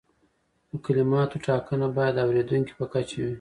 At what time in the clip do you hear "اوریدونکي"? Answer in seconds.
2.27-2.73